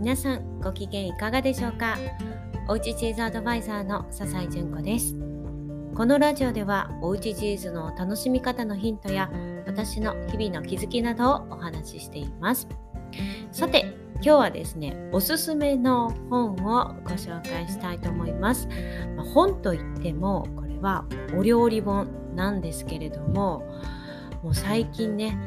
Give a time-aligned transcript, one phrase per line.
[0.00, 1.98] 皆さんご機嫌いかがでしょうか？
[2.68, 5.14] おうちチーズアドバイザーの笹井純子です。
[5.94, 9.30] このラジオではおうちチーズの楽しみ方のヒントや
[9.66, 12.66] 私の日々の気づきなどをお話ししています。
[13.52, 16.54] さて今日はですねおすすめの本を
[17.04, 18.68] ご紹介したいと思います、
[19.18, 21.04] ま、本といってもこれは
[21.36, 23.66] お料理本なんですけれども
[24.42, 25.38] もう最近ね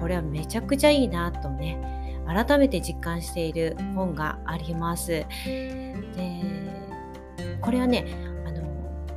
[0.00, 5.08] これはめちゃくちゃいいなとね改めて実感している本があります。
[5.08, 5.26] で
[7.60, 8.06] これはね
[8.46, 8.62] あの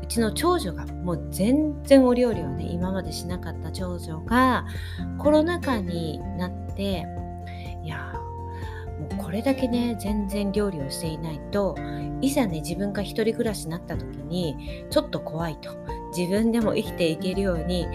[0.02, 4.66] うちの長女がもう全然お料理をね今までしなかった長女が
[5.18, 7.06] コロナ禍になって
[7.84, 8.14] いや
[9.00, 11.76] もうこれだけね全然料理をしていないと
[12.22, 15.72] いざね自分が一人暮らしになった時にちょっと怖いと
[16.16, 17.88] 自分でも生きていけるように、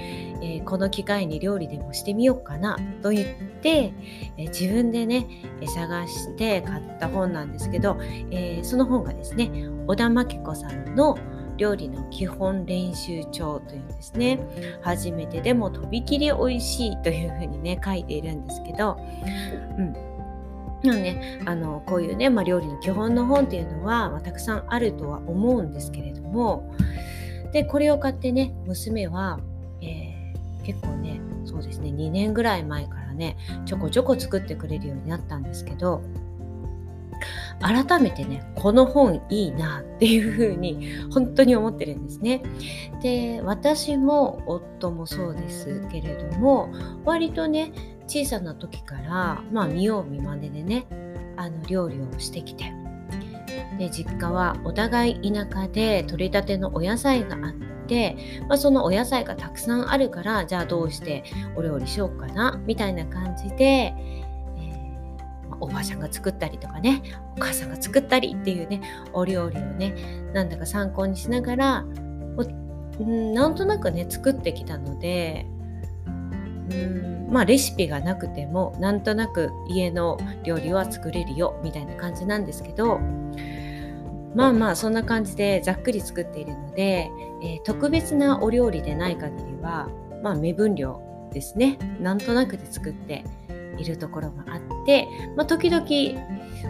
[0.43, 3.93] えー、この機会に料理でもしてみようかなと言って、
[4.37, 5.27] えー、自分でね
[5.75, 7.99] 探して買った本なんですけど、
[8.31, 9.51] えー、その本がですね
[9.87, 11.19] 小田真紀子さんの
[11.57, 14.41] 料理の基本練習帳というですね
[14.83, 18.99] 初めてでもとびきり美味しいというふうにね書いているんですけど、
[19.79, 20.11] うん。
[20.89, 26.75] あね、あのこういうね、まあ、料理の基本の本っていうのは、まあ、たくさんあるとは思うんですけれども
[27.53, 29.41] でこれを買ってね娘は、
[29.81, 36.03] えー、結構ねそうですね2年ぐらい前からねちょこちょこ作ってくれるようになったんですけど
[37.61, 42.43] 改めてねこの本いいなっていうふうに本当に思ってるんですね。
[43.03, 46.73] で私も夫もそうですけれども
[47.05, 47.73] 割とね
[48.07, 50.87] 小さな時からまあ見よう見まねでね
[51.37, 52.73] あの料理をしてきて
[53.79, 57.53] で実家はお互い田舎で採りたてのお野菜があっ
[57.87, 58.17] て、
[58.49, 61.25] まあ、そのお野菜がたくさんあるからじゃあどうして
[61.57, 63.95] お料理しようかなみたいな感じで、え、
[65.61, 67.03] おばあちゃんが作ったりとかね
[67.37, 68.83] お母さんが作ったりっていうね
[69.13, 69.95] お料理をね
[70.33, 71.85] なんだか参考にしながら
[73.05, 75.47] んなんとなくね作ってきたので
[77.29, 82.99] まあレシピがなくてもなんとなく家の料理は作れるよみたいな感じなんですけど
[84.35, 87.11] まあまあそんな感じでざっくり作っているので、
[87.43, 89.89] えー、特別なお料理でない限りは、
[90.23, 91.79] まあ、目分量ですね。
[92.01, 93.25] なんとなくで作って
[93.81, 95.85] いるところがあって、まあ、時々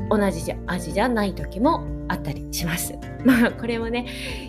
[0.09, 2.99] 同じ味じゃない時もあったりします。
[3.25, 4.07] まあこれもね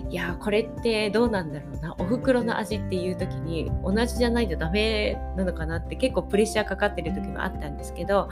[0.10, 8.30] いやこれってどうなんだろうなお袋の味っていう時に同じじゃないとダメなのかなって結構プレッシャーかかってる時もあったんですけど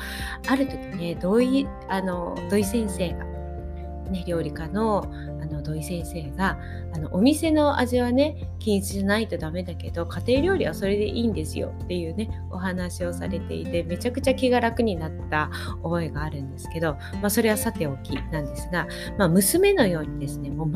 [0.49, 3.29] ある時ね土井あの土井先生が
[4.09, 5.11] ね、料理家の
[5.49, 6.57] の土井先生が
[6.93, 15.49] あのお店の味はね均一じゃないとダメだけど家庭料理はそれでいいんですよっていうねお話をされていてめちゃくちゃ気が楽になった
[15.83, 18.87] 覚えがあるんですけど、まあ、それはさておきなんですが、
[19.17, 20.71] まあ、娘のようにですねもう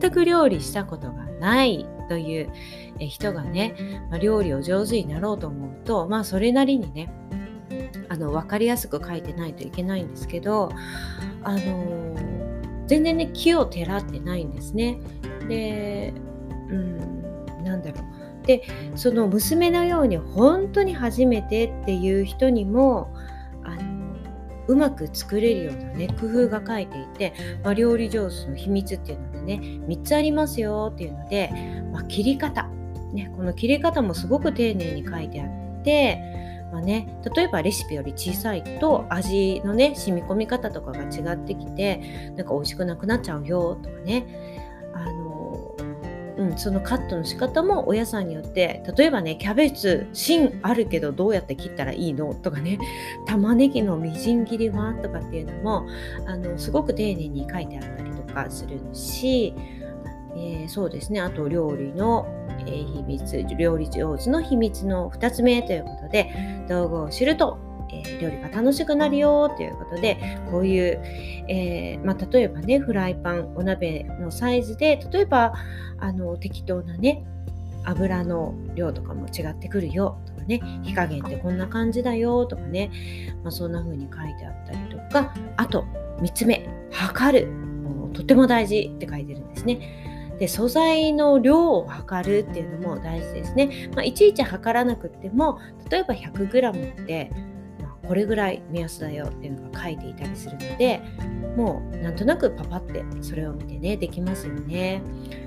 [0.00, 2.50] 全く料理したことがないという
[2.98, 3.74] 人がね、
[4.10, 7.12] まあ、料理を上手になろうと思うとまあそれなりにね
[8.08, 10.70] あの分かりやすく書いてないといけないんですけど
[11.42, 12.15] あの
[12.86, 14.98] 全然ね木をてらってないんですね。
[15.48, 16.12] で
[16.70, 17.06] うん
[17.64, 18.62] なんだろうで
[18.94, 23.12] その娘のように本当に初めてっていう人にも
[23.64, 24.14] あの
[24.68, 31.50] うまく作れるようなね工夫が書いていて、まあ、料理上手の秘密っていうのでね3つありますよっていうので、
[31.92, 32.68] まあ、切り方、
[33.12, 44.26] ね、この切り方もすごく丁寧に書いてあってまあね、例えばレシピより小さいと味のね染み込み方とかが違ってきてなんか美味しくなくなっちゃうよとかね。
[44.92, 45.76] あの、
[46.38, 52.34] うん、そのカットの仕方もお野菜によって例えばねキャベツ芯あるけどどうやって切ったらいいの？
[52.34, 52.78] とかね。
[53.26, 54.92] 玉ねぎのみじん切りは？
[54.94, 55.86] とかっていうのも
[56.26, 59.54] あのすごく丁寧に書いてあったりとかするし
[60.36, 61.20] えー、そうですね。
[61.20, 62.26] あと料理の、
[62.60, 67.58] えー、秘密料理上手の秘密の2つ目ということで道具を知ると、
[67.90, 71.02] えー、料理が楽しくなるよということでこういう、
[71.48, 75.54] えまあ、例えばねフライパンお鍋のサイズで例えば
[75.98, 77.24] あの適当なね
[77.84, 82.90] 油の量とかも違ってくるよとかね火加減ってこんな感じだよとかね、
[83.42, 85.84] まあ、そんな風に書いてあったりとかあと
[86.20, 87.66] 3つ目測る。
[88.16, 90.05] とっても大事って書いてるんですね。
[90.38, 95.58] で素材の量を測るっていうのも大事ですね、まあ、いちいち測らなくても
[95.90, 97.30] 例えば 100g って、
[98.06, 101.02] これぐらい目安だよっていうのが書いていたりするので
[101.56, 105.02] もうなんとなくパパってそれを見てねできますよね、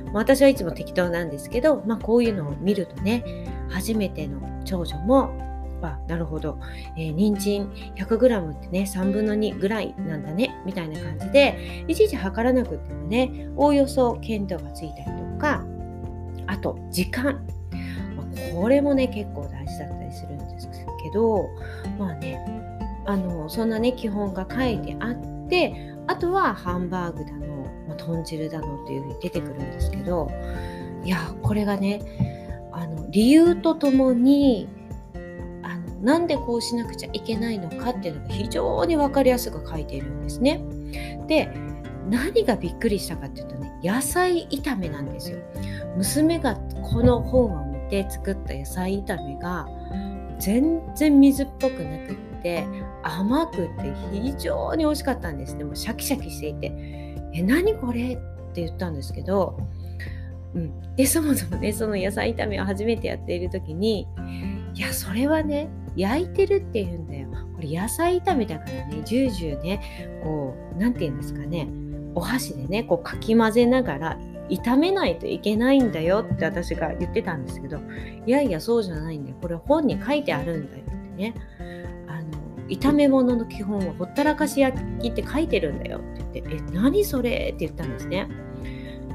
[0.08, 3.24] ま、私はいつも適当なんですけど、まあ、こういうのを見るとね
[3.70, 6.60] 初めての長女もあなるほど、
[6.98, 15.64] えー、人参 100g ってね3分の2ぐらいなんだねみたいな感じでいちいち測らなくてもねおおよそ見当がついたりとか
[16.48, 17.46] あと時間、
[18.16, 20.68] まあ、これもね結構大事だったりするんです
[21.04, 21.50] けど
[21.98, 22.40] まあね
[23.06, 27.48] あのそんなね基本が書いてあってあとはハンバーグだの、
[27.88, 30.30] まあ、豚汁だのっていうふうに出てくるんですけど
[31.04, 32.02] いやこれがね
[32.72, 34.68] あの理由とともに
[36.02, 40.62] なんでこうしなくちゃいけないのかっていうのが非常に分かりやすく書いているんですね。
[41.28, 41.52] で
[42.10, 45.40] 何がびっくりしたかっていうとね野菜炒めなんですよ。
[45.98, 49.68] 娘がこの本を見て作った野菜炒めが
[50.40, 52.66] 全然水っぽくなくって
[53.04, 56.72] 甘くて非常に美味しかったんですねもうシャキシャキしていて
[57.34, 58.16] 「え何これ?」っ
[58.54, 59.60] て言ったんですけど、
[60.56, 64.08] うん、でそもそもねその野菜炒めを初めてやっている時に
[64.74, 67.30] いやそれはね焼いてるって言うんだよ。
[67.56, 69.02] これ野菜炒めだからね。
[69.06, 71.68] ジュージューねこう何て言うんですかね。
[72.16, 74.18] お箸でねこうかき混ぜながら
[74.50, 77.80] 炒めないといけないんだよって私が言ってたんですけど
[78.26, 79.38] いやいやそうじゃないんだよ。
[79.42, 81.34] これ本に書いてあるんだよってね。
[82.08, 82.30] あの
[82.68, 86.02] 炒め物の基本はほったらかし焼きって書いてるんだよっ
[86.32, 88.28] て言ってえ何それって言ったんですね。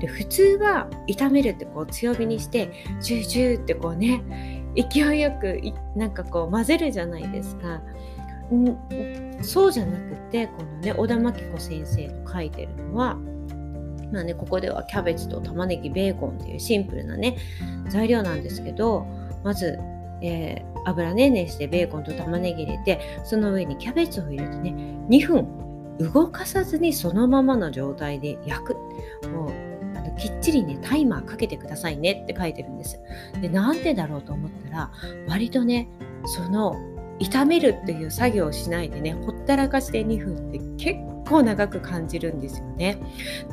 [0.00, 5.60] で普通は炒めるってこう強火にしてジュージューってこうね勢いよく
[5.96, 7.80] なんかこう混ぜるじゃないですか。
[8.54, 13.16] んそうじゃなくてこのね小田真紀子先生の書いてるのは
[14.12, 17.36] まあね、ここではキャベツと玉ねぎベーコンっていうシンプルなね
[17.88, 19.06] 材料なんですけど
[19.42, 19.76] まず、
[20.22, 24.72] えー、油ね熱してベーコンと玉ねぎ入れてその上にキャベツを入れてね
[25.08, 25.64] 2分
[25.98, 28.74] 動かさずにそのままの状態で焼く。
[29.28, 29.63] もう
[30.18, 33.00] きっちりねタイマーかけてくださいねって書いてるんです
[33.40, 34.90] でなんでだろうと思ったら
[35.28, 35.88] 割とね
[36.26, 36.74] その
[37.20, 42.98] 炒めるっていう作業をしないでねほったらかして2分って結構長く感じるんですよね。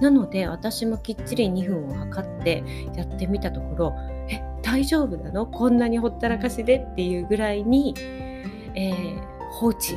[0.02, 2.64] なので私もきっちり2分を測って
[2.96, 3.94] やってみたところ
[4.30, 5.46] え大丈夫なの？
[5.46, 7.94] こんなにほったらかしでっていうぐらいに、
[8.76, 9.22] えー、
[9.52, 9.94] 放置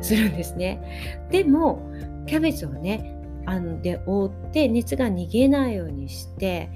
[0.00, 1.26] するんですね。
[1.30, 1.90] でも
[2.26, 3.17] キャベツをね
[3.48, 6.70] あので覆って熱が逃げないようにして、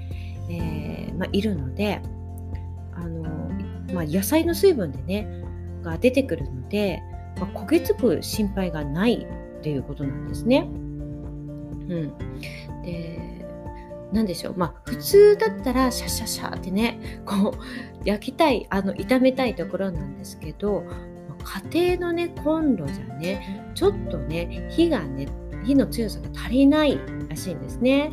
[0.49, 2.01] えーまあ、いるので
[2.95, 3.21] あの、
[3.93, 5.43] まあ、野菜の水分でね
[5.83, 7.03] が出てくるので、
[7.39, 9.27] まあ、焦げつく心配がない
[9.59, 10.67] っていうことなんですね。
[10.67, 12.17] うん、
[12.81, 13.45] で
[14.11, 17.59] 何でしょうまあ普通だったらシャシャシャってねこう
[18.03, 20.83] 焼きたいあの炒めたいところなんですけど
[21.71, 25.27] 家庭のねコンロじゃねちょっとね火がね
[25.63, 26.99] 火の強さが足りない
[27.29, 28.11] らしいんですね。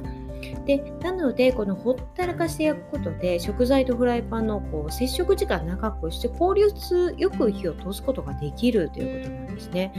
[0.67, 9.93] でなのでこのほったらかして焼くことで食材とフライパンのこう接触時間長くして効率よく火を通すことができるということなんですね。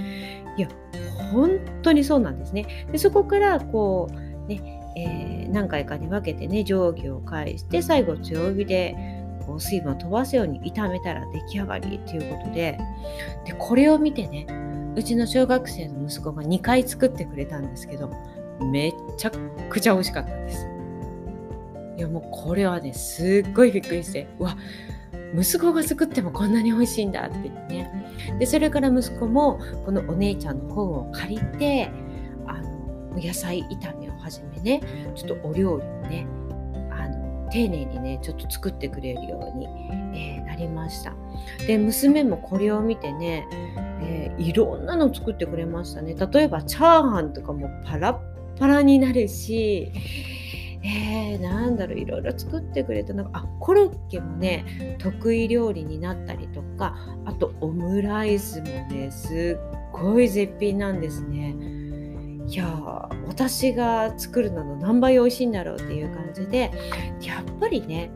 [0.58, 0.68] いや
[1.32, 2.88] 本当にそうなんですね。
[2.92, 8.96] でそこからこうねえー、何回かに分けてね定規を返して最後強火で
[9.46, 12.78] こう水分を飛ばすように炒めたら出来上がりっていうことで
[13.46, 14.46] でこれを見てね
[14.96, 18.12] うちの小学生の息子が2回作ってくれたんですけど
[18.72, 19.32] めっちゃ
[19.70, 20.68] くちゃ美味しかったです。
[21.98, 24.58] いやもうこれはねすっごいびっくりしてうわ
[25.36, 31.92] 息子が作ってもこんなに美味しいんだって言ってねでそれから息子もこのお姉ちゃんの本を借りて
[32.48, 34.82] あの野菜炒めをはじめね
[35.16, 36.28] ちょっとお料理をね
[37.52, 39.68] 丁寧にねちょっと作ってくれるように、
[40.18, 41.14] えー、なりました。
[41.68, 43.46] で娘もこれを見てね、
[44.02, 46.16] えー、いろんなの作ってくれましたね。
[46.16, 49.92] 例えばチャーハンとかもパラッパラになるし
[50.84, 53.30] えー、なんだろういろいろ作ってくれたの。
[53.34, 61.56] あコロッケもね得意料理になったりとかあとオムライスもねすっごい絶品なんですね。
[62.52, 62.68] いや
[63.28, 66.70] 私が作るのの何倍美味しいんだろうっていう感じで
[67.22, 68.12] やっぱりね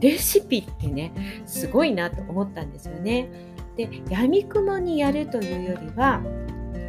[0.00, 1.12] レシピってね
[1.46, 3.28] すごいなと思ったんですよね。
[3.76, 6.20] でやみくもにやるというよりは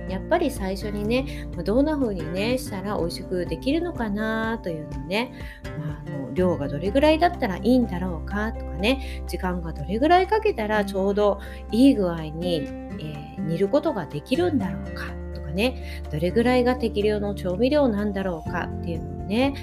[0.09, 5.31] やっぱり最初にねどんな風にねしたら美味しくできるのかなというのね、
[5.77, 11.39] まあ、あの量がどれぐらいだったらいいんだろうかとかね時間がどれぐらいかけたらちょうど
[11.71, 15.18] いい具合に、えー、煮ることができるんだろうか
[15.49, 19.53] かねどれぐらいが適量の調味料なんだろうかっていうのをね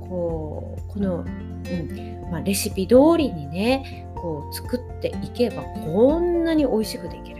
[0.00, 7.38] こうこの、うんまあ、レシピ通りにねこう作っていけばこんなに美味しくできる。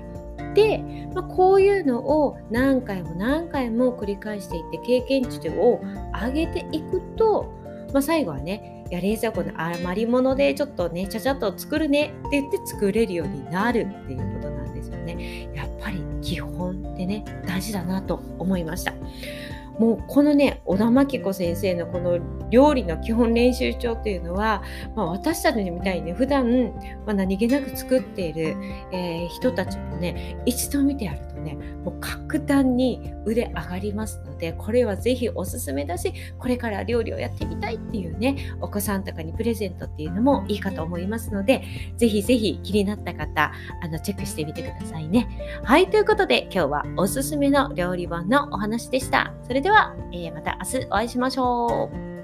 [0.54, 0.78] で、
[1.14, 5.80] まあ、こういうのを何回も何回も繰り返していって経験値を
[6.12, 7.52] 上げていくと、
[7.92, 15.67] まあ、最後はねいや冷蔵庫の余り物でちょっとねちゃちゃっと作るねって言って作れるようになるっていうことなんですよねや
[16.28, 18.92] 基本ってね大事だなと思いました。
[19.78, 22.18] もうこのね小田真紀子先生のこの
[22.50, 24.62] 料理の基本練習帳っていうのは、
[24.96, 26.72] まあ、私たちみたいにね普段、
[27.06, 28.56] まあ、何気なく作っている、
[28.92, 31.54] えー、人たちもね一度見てやるとね
[31.84, 41.62] もう格段に腕上がりますのでこれはぜひおすすめだしこれから料理をやってみたいっていうねお子さんとかにプレゼントっていうのもいいかと思いますので
[41.96, 45.28] ぜひぜひ気になった方あのチェックしてみてくださいね。
[45.62, 49.32] はいということで今日はおすすめの料理本のお話でした。
[49.46, 52.17] それでは、えー、また明日お会いしましょう。